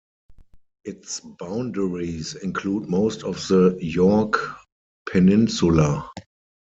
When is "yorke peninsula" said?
3.79-6.09